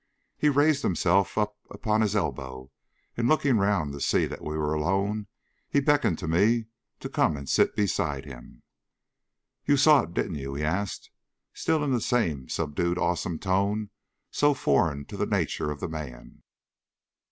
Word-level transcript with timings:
He 0.35 0.49
raised 0.49 0.81
himself 0.81 1.37
up 1.37 1.57
upon 1.69 2.01
his 2.01 2.15
elbow, 2.15 2.71
and 3.15 3.27
looking 3.27 3.57
round 3.59 3.93
to 3.93 4.01
see 4.01 4.25
that 4.25 4.43
we 4.43 4.57
were 4.57 4.73
alone, 4.73 5.27
he 5.69 5.79
beckoned 5.79 6.17
to 6.17 6.27
me 6.27 6.65
to 7.01 7.07
come 7.07 7.37
and 7.37 7.47
sit 7.47 7.75
beside 7.75 8.25
him. 8.25 8.63
"You 9.63 9.77
saw 9.77 10.01
it, 10.01 10.15
didn't 10.15 10.37
you?" 10.39 10.55
he 10.55 10.63
asked, 10.63 11.11
still 11.53 11.83
in 11.83 11.91
the 11.91 12.01
same 12.01 12.49
subdued 12.49 12.97
awesome 12.97 13.37
tone 13.37 13.91
so 14.31 14.55
foreign 14.55 15.05
to 15.05 15.17
the 15.17 15.27
nature 15.27 15.69
of 15.69 15.81
the 15.81 15.87
man. 15.87 16.41